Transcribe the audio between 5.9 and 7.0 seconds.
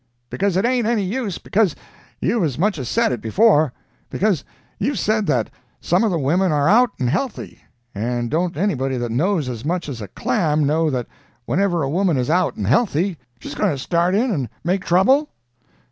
of the women are out